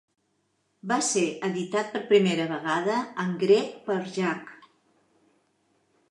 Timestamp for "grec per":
3.43-3.99